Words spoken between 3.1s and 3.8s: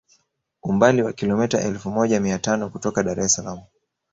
es Salaam